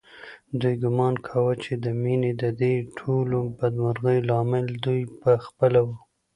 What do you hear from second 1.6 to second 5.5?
چې د مينې ددې ټولو بدمرغیو لامل دوی په